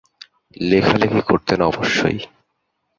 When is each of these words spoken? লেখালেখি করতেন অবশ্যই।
লেখালেখি 0.61 1.21
করতেন 1.21 1.59
অবশ্যই। 1.61 2.19